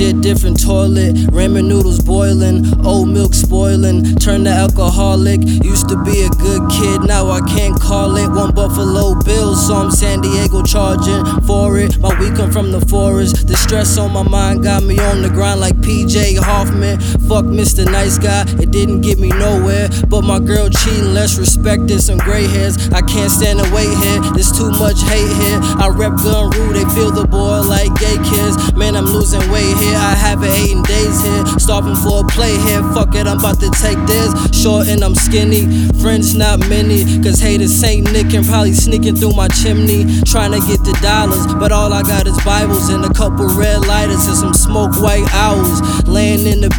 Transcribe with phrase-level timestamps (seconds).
[0.00, 1.14] shit, different toilet.
[1.36, 4.14] Ramen noodles boiling, old milk spoiling.
[4.16, 5.40] Turn to alcoholic.
[5.64, 8.28] Used to be a good kid, now I can't call it.
[8.28, 11.98] One Buffalo Bills, so I'm San Diego charging for it.
[11.98, 13.46] My week come from the forest.
[13.48, 16.98] The stress on my mind got me on the grind like PJ Hoffman.
[17.28, 17.84] Fuck Mr.
[17.84, 19.88] Nice Guy, it didn't get me nowhere.
[20.08, 22.76] But my girl cheating, less respect and some gray hairs.
[22.90, 25.60] I can't stand the wait here, there's too much hate here.
[25.76, 28.72] I rep gun rule, they feel the boy like gay kids.
[28.74, 29.96] Man, I'm losing weight here.
[29.96, 31.44] I haven't eaten days here.
[31.58, 32.82] Starving for a play here.
[32.94, 34.30] Fuck it, I'm about to take this.
[34.54, 35.66] Short and I'm skinny.
[36.00, 37.04] Friends not many.
[37.22, 40.04] Cause haters Saint Nick and probably sneaking through my chimney.
[40.24, 41.46] Trying to get the dollars.
[41.54, 45.28] But all I got is Bibles and a couple red lighters and some smoke white
[45.32, 45.80] owls.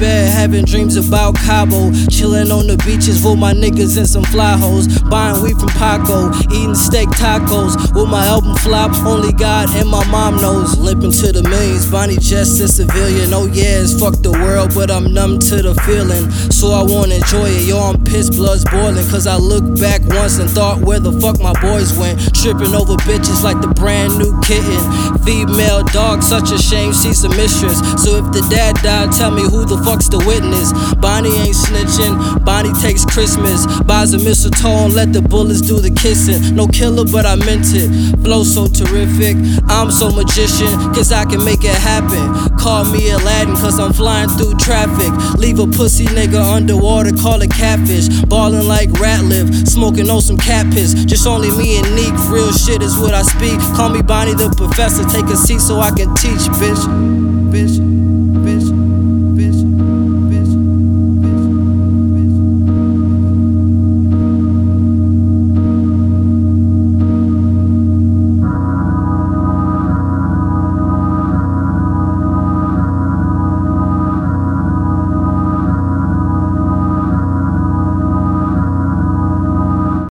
[0.00, 1.92] Bed, having dreams about Cabo.
[2.08, 4.88] Chilling on the beaches with my niggas and some fly hoes.
[5.02, 6.32] Buying weed from Paco.
[6.48, 7.76] Eating steak tacos.
[7.94, 10.78] With my album flop, only God and my mom knows.
[10.78, 11.90] Limping to the millions.
[11.90, 13.34] Bonnie just a civilian.
[13.34, 16.30] Oh yeah, it's fuck the world, but I'm numb to the feeling.
[16.50, 17.68] So I wanna enjoy it.
[17.68, 19.04] Yo, I'm pissed, blood's boiling.
[19.12, 22.16] Cause I look back once and thought where the fuck my boys went.
[22.34, 24.80] Tripping over bitches like the brand new kitten.
[25.28, 27.78] Female dog, such a shame she's a mistress.
[28.00, 30.70] So if the dad died, tell me who the fuck's the witness.
[31.02, 32.14] Bonnie ain't snitching.
[32.44, 33.66] Bonnie takes Christmas.
[33.82, 36.54] Buys a mistletoe and let the bullets do the kissing.
[36.54, 37.90] No killer, but I meant it.
[38.22, 39.34] Flow so terrific.
[39.66, 42.22] I'm so magician, cause I can make it happen.
[42.56, 45.10] Call me Aladdin, cause I'm flying through traffic.
[45.38, 48.06] Leave a pussy nigga underwater, call it catfish.
[48.30, 50.94] Ballin' like Ratliff, smoking on some cat piss.
[50.94, 53.58] Just only me and Neek, real shit is what I speak.
[53.74, 56.70] Call me Bonnie the professor, take a seat so I can teach, bitch.
[56.70, 57.39] Bitch.